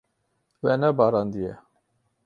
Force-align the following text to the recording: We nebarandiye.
We 0.61 0.71
nebarandiye. 0.81 1.51